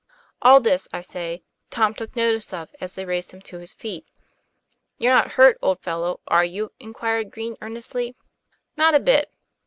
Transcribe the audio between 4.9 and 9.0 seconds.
"You're not hurt, old fellow, are you?" inquired Green earnestly. "Not a